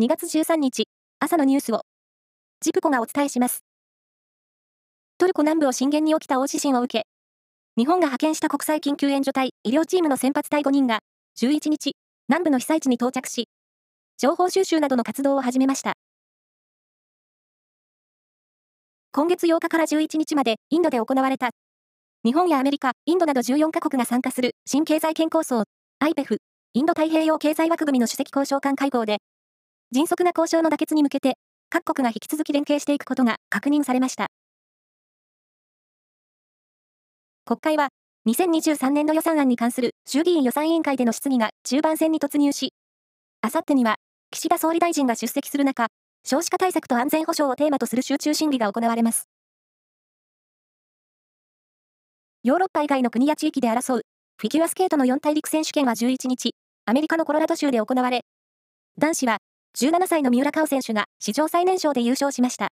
[0.00, 0.84] 2月13日、
[1.18, 1.80] 朝のニュースを、
[2.60, 3.64] ジプコがお伝えします。
[5.18, 7.06] トルコ南部を震源に起きた大地震を受け、
[7.76, 11.00] 日本が派遣した国際緊急援助隊医療チームの先発隊5人が、
[11.36, 11.96] 11日、
[12.28, 13.48] 南部の被災地に到着し、
[14.18, 15.94] 情報収集などの活動を始めました。
[19.10, 21.50] 今月8日から11日までインドで行われた、
[22.24, 25.64] 日本やアメリカ、インドなど14カ国が参加する新経済圏構想、
[26.00, 26.36] IPEF、
[26.74, 29.18] インド太平洋経済枠組みの首席交渉官会合で、
[29.90, 31.38] 迅速な交渉の妥結に向けて、
[31.70, 34.26] 各国が引き続き連携していくことが確認されました。
[37.46, 37.88] 国会は、
[38.28, 42.74] 2023年度予算案に関する衆議院予算委員会での質疑が中盤戦に突入し、
[43.40, 43.96] あさってには、
[44.30, 45.86] 岸田総理大臣が出席する中、
[46.22, 49.26] 少子化対策と安全保障をテーマとする集中審議が行われます。
[52.44, 54.02] ヨーロッパ以外の国や地域で争う
[54.36, 58.20] フィギュアスケートの四大陸選手権は11日、アメリカのコロラド州で行われ、
[58.98, 59.38] 男子は
[59.76, 62.68] 17歳の三浦佳生選手が史上最年少で優勝しました。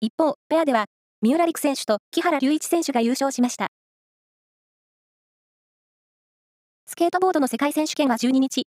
[0.00, 0.86] 一方、ペアでは、
[1.20, 3.68] 三浦陸選手と木原隆一選手が優勝しました。
[6.86, 8.66] スケートボードの世界選手権は12日、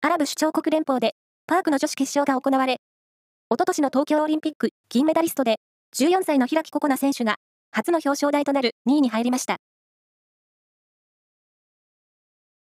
[0.00, 1.14] アラブ首長国連邦で
[1.46, 2.76] パークの女子決勝が行われ、
[3.50, 5.56] おととしの東京オリンピック金メダリストで
[5.96, 7.36] 14歳の平木心奈選手が
[7.70, 9.56] 初の表彰台となる2位に入りました。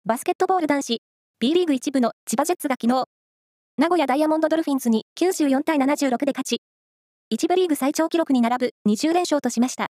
[0.04, 1.02] バスケットボール男子、
[1.40, 3.06] B リーグ一部の千葉ジェッツが昨日、
[3.78, 6.62] 名古屋ダイヤモンドドルフィンズに94対76で勝ち、
[7.28, 9.88] 一部リーグ最長記録に並ぶ20連勝としました。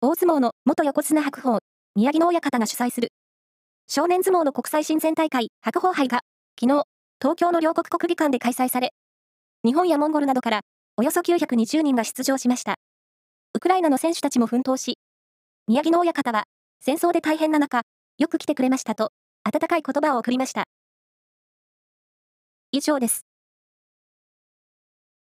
[0.00, 1.58] 大相撲の元横綱白鵬、
[1.94, 3.12] 宮城野親方が主催する、
[3.86, 6.20] 少年相撲の国際親善大会白鵬杯が、
[6.58, 6.84] 昨日、
[7.20, 8.94] 東京の両国国技館で開催され、
[9.64, 10.60] 日本やモンゴルなどから
[10.96, 12.76] およそ920人が出場しました。
[13.52, 14.98] ウクライナの選手たちも奮闘し、
[15.68, 16.44] 宮城野親方は、
[16.80, 17.82] 戦争で大変な中、
[18.16, 19.10] よく来てくれましたと、
[19.44, 20.66] 温かい言葉を送りました。
[22.72, 23.31] 以上です。